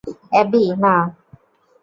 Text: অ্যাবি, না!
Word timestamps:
অ্যাবি, 0.31 0.63
না! 0.83 0.95